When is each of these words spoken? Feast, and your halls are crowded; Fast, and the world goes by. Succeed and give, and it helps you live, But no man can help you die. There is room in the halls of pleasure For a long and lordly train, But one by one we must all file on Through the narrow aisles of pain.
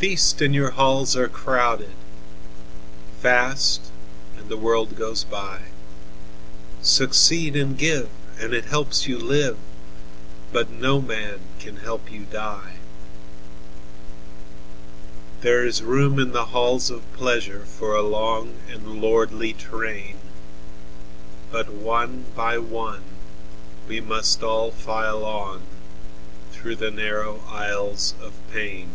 Feast, 0.00 0.40
and 0.40 0.54
your 0.54 0.70
halls 0.70 1.14
are 1.14 1.28
crowded; 1.28 1.92
Fast, 3.20 3.90
and 4.38 4.48
the 4.48 4.56
world 4.56 4.96
goes 4.96 5.24
by. 5.24 5.64
Succeed 6.80 7.54
and 7.54 7.76
give, 7.76 8.08
and 8.40 8.54
it 8.54 8.64
helps 8.64 9.06
you 9.06 9.18
live, 9.18 9.58
But 10.54 10.70
no 10.70 11.02
man 11.02 11.40
can 11.58 11.76
help 11.76 12.10
you 12.10 12.22
die. 12.24 12.76
There 15.42 15.66
is 15.66 15.82
room 15.82 16.18
in 16.18 16.32
the 16.32 16.46
halls 16.46 16.88
of 16.88 17.02
pleasure 17.12 17.66
For 17.66 17.94
a 17.94 18.00
long 18.00 18.54
and 18.70 19.02
lordly 19.02 19.52
train, 19.52 20.16
But 21.52 21.68
one 21.74 22.24
by 22.34 22.56
one 22.56 23.02
we 23.86 24.00
must 24.00 24.42
all 24.42 24.70
file 24.70 25.26
on 25.26 25.60
Through 26.52 26.76
the 26.76 26.90
narrow 26.90 27.42
aisles 27.50 28.14
of 28.22 28.32
pain. 28.50 28.88